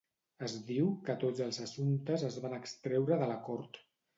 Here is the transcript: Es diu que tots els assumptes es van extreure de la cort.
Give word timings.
Es 0.45 0.53
diu 0.69 0.87
que 1.09 1.17
tots 1.25 1.43
els 1.47 1.61
assumptes 1.65 2.25
es 2.31 2.41
van 2.47 2.59
extreure 2.61 3.21
de 3.25 3.33
la 3.35 3.41
cort. 3.51 3.83